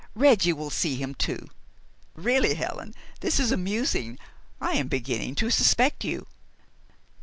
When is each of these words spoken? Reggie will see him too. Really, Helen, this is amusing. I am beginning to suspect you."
Reggie 0.15 0.51
will 0.51 0.71
see 0.71 0.95
him 0.95 1.13
too. 1.13 1.47
Really, 2.15 2.55
Helen, 2.55 2.95
this 3.19 3.39
is 3.39 3.51
amusing. 3.51 4.17
I 4.59 4.71
am 4.71 4.87
beginning 4.87 5.35
to 5.35 5.51
suspect 5.51 6.03
you." 6.03 6.25